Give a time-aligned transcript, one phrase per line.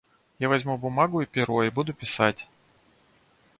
[0.45, 2.49] Я возьму бумагу и перо и буду писать.